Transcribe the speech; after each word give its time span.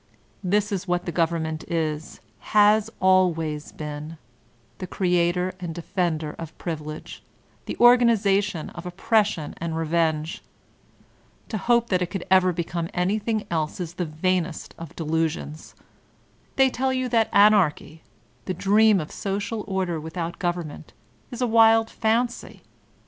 This 0.43 0.71
is 0.71 0.87
what 0.87 1.05
the 1.05 1.11
government 1.11 1.63
is» 1.67 2.21
has 2.57 2.89
always 2.99 3.71
been, 3.71 4.17
the 4.79 4.87
creator 4.87 5.53
and 5.59 5.75
defender 5.75 6.35
of 6.39 6.57
privilege; 6.57 7.21
the 7.67 7.77
organization 7.77 8.71
of 8.71 8.87
oppression 8.87 9.53
and 9.57 9.77
revenge. 9.77 10.41
To 11.49 11.59
hope 11.59 11.89
that 11.89 12.01
it 12.01 12.09
can 12.09 12.23
ever 12.31 12.51
become 12.51 12.89
anything 12.95 13.45
else 13.51 13.79
is 13.79 13.93
the 13.93 14.05
vainest 14.05 14.73
of 14.79 14.95
delusions. 14.95 15.75
They 16.55 16.71
tell 16.71 16.91
you 16.91 17.07
that 17.09 17.29
Anarchy, 17.31 18.01
the 18.45 18.55
dream 18.55 18.99
of 18.99 19.11
social 19.11 19.63
order 19.67 20.01
with 20.01 20.17
out 20.17 20.39
goverment, 20.39 20.93
is 21.29 21.41
a 21.41 21.45
wild 21.47 21.91
fancy. 21.91 22.63